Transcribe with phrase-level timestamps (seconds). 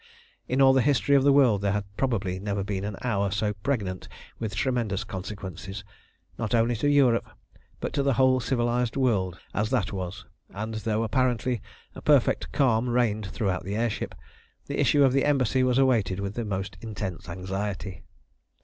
[0.47, 3.53] In all the history of the world there had probably never been an hour so
[3.53, 4.07] pregnant
[4.39, 5.83] with tremendous consequences,
[6.39, 7.29] not only to Europe,
[7.79, 11.61] but to the whole civilised world, as that was; and though apparently
[11.93, 14.15] a perfect calm reigned throughout the air ship,
[14.65, 18.01] the issue of the embassy was awaited with the most intense anxiety.